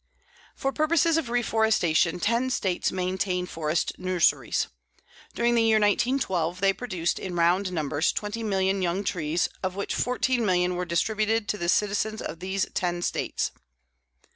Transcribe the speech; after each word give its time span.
For 0.55 0.71
purposes 0.73 1.15
of 1.17 1.29
reforestation, 1.29 2.19
ten 2.19 2.49
States 2.49 2.91
maintain 2.91 3.45
forest 3.45 3.93
nurseries. 3.99 4.65
During 5.35 5.53
the 5.53 5.61
year 5.61 5.75
1912 5.77 6.59
they 6.59 6.73
produced 6.73 7.19
in 7.19 7.35
round 7.35 7.71
numbers 7.71 8.11
twenty 8.11 8.41
million 8.41 8.81
young 8.81 9.03
trees, 9.03 9.47
of 9.61 9.75
which 9.75 9.93
fourteen 9.93 10.43
million 10.43 10.73
were 10.73 10.85
distributed 10.85 11.47
to 11.49 11.57
the 11.59 11.69
citizens 11.69 12.19
of 12.19 12.39
these 12.39 12.65
ten 12.73 13.03
States. 13.03 13.51